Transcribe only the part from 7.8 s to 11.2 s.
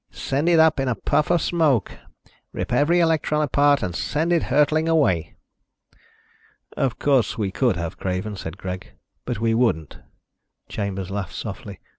Craven," said Greg, "but we wouldn't." Chambers